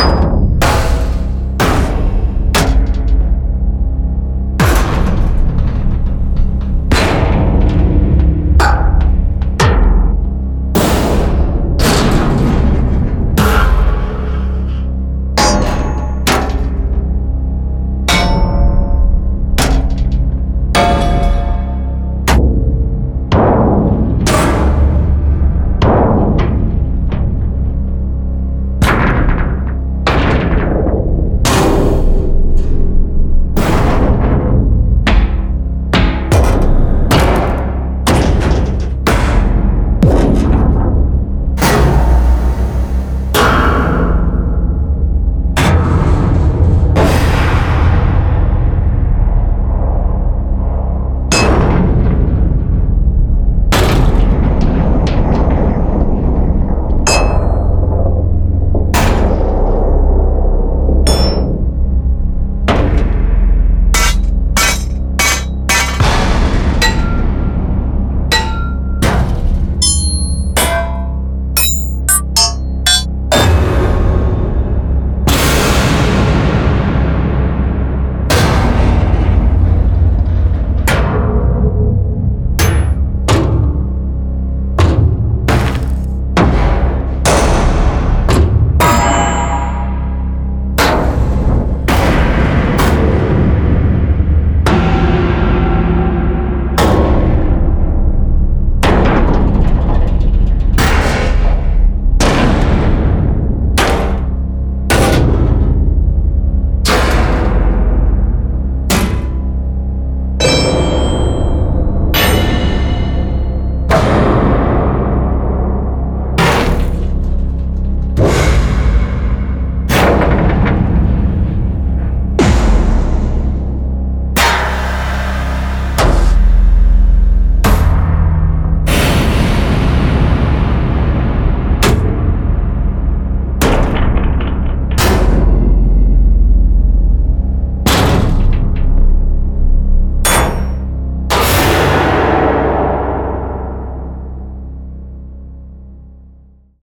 [0.00, 0.39] Bye.